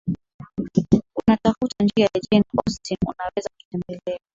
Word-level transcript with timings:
unatafuta 1.15 1.83
njia 1.83 2.05
ya 2.13 2.21
Jane 2.31 2.45
Austen 2.57 2.97
unaweza 3.05 3.49
kutembelea 3.57 4.19